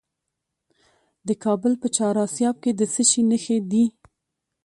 د 1.27 1.29
کابل 1.43 1.73
په 1.81 1.87
چهار 1.95 2.15
اسیاب 2.27 2.55
کې 2.63 2.71
د 2.79 2.81
څه 2.93 3.01
شي 3.09 3.21
نښې 3.29 3.57
دي؟ 3.71 3.85